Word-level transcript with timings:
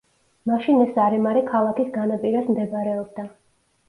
მაშინ 0.51 0.77
ეს 0.85 0.95
არემარე 1.03 1.43
ქალაქის 1.51 1.91
განაპირას 1.97 2.49
მდებარეობდა. 2.55 3.27